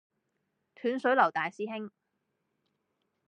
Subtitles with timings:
[0.73, 1.91] 斷水流大師兄